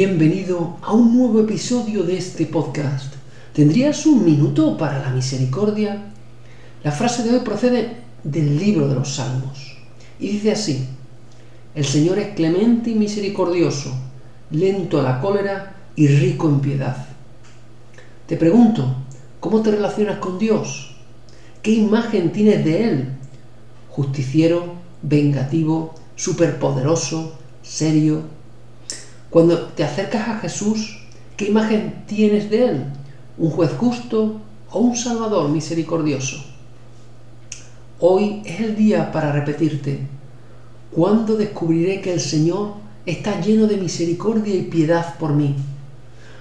[0.00, 3.14] Bienvenido a un nuevo episodio de este podcast.
[3.52, 6.12] ¿Tendrías un minuto para la misericordia?
[6.84, 9.76] La frase de hoy procede del libro de los Salmos
[10.20, 10.86] y dice así,
[11.74, 13.92] El Señor es clemente y misericordioso,
[14.52, 17.08] lento a la cólera y rico en piedad.
[18.28, 18.94] Te pregunto,
[19.40, 20.94] ¿cómo te relacionas con Dios?
[21.60, 23.08] ¿Qué imagen tienes de Él?
[23.88, 28.38] Justiciero, vengativo, superpoderoso, serio,
[29.30, 30.98] cuando te acercas a Jesús,
[31.36, 32.84] ¿qué imagen tienes de Él?
[33.36, 36.36] ¿Un juez justo o un Salvador misericordioso?
[38.00, 40.00] Hoy es el día para repetirte,
[40.92, 45.56] ¿cuándo descubriré que el Señor está lleno de misericordia y piedad por mí?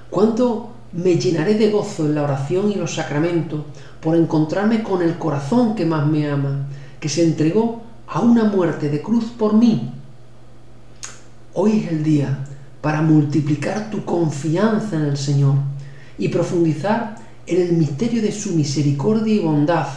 [0.10, 3.64] ¿Cuándo me llenaré de gozo en la oración y los sacramentos
[4.02, 6.68] por encontrarme con el corazón que más me ama,
[7.00, 9.92] que se entregó a una muerte de cruz por mí?
[11.54, 12.40] Hoy es el día
[12.88, 15.56] para multiplicar tu confianza en el Señor
[16.18, 19.88] y profundizar en el misterio de su misericordia y bondad,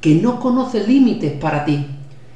[0.00, 1.86] que no conoce límites para ti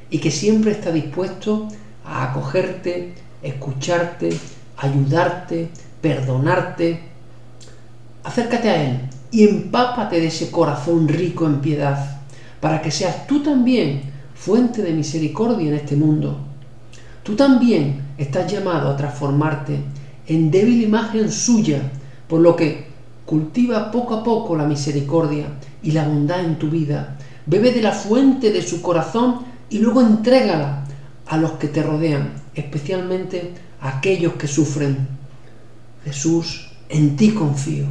[0.09, 1.67] y que siempre está dispuesto
[2.05, 4.29] a acogerte, escucharte,
[4.77, 5.67] ayudarte,
[5.99, 7.01] perdonarte.
[8.23, 8.99] Acércate a Él
[9.31, 12.21] y empápate de ese corazón rico en piedad,
[12.61, 16.52] para que seas tú también fuente de misericordia en este mundo.
[17.23, 19.79] Tú también estás llamado a transformarte
[20.27, 21.81] en débil imagen suya,
[22.27, 22.87] por lo que
[23.25, 25.45] cultiva poco a poco la misericordia
[25.81, 27.17] y la bondad en tu vida.
[27.45, 30.83] Bebe de la fuente de su corazón y luego entrégala
[31.27, 35.07] a los que te rodean, especialmente a aquellos que sufren.
[36.03, 37.85] Jesús, en ti confío.